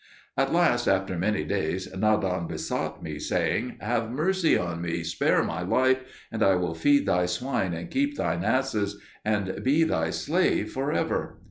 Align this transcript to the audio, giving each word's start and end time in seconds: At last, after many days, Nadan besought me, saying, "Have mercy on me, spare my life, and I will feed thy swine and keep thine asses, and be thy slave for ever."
At 0.35 0.51
last, 0.51 0.87
after 0.87 1.15
many 1.15 1.43
days, 1.43 1.87
Nadan 1.95 2.47
besought 2.47 3.03
me, 3.03 3.19
saying, 3.19 3.77
"Have 3.81 4.09
mercy 4.09 4.57
on 4.57 4.81
me, 4.81 5.03
spare 5.03 5.43
my 5.43 5.61
life, 5.61 5.99
and 6.31 6.41
I 6.41 6.55
will 6.55 6.73
feed 6.73 7.05
thy 7.05 7.27
swine 7.27 7.75
and 7.75 7.87
keep 7.91 8.17
thine 8.17 8.43
asses, 8.43 8.99
and 9.23 9.63
be 9.63 9.83
thy 9.83 10.09
slave 10.09 10.71
for 10.71 10.91
ever." 10.91 11.39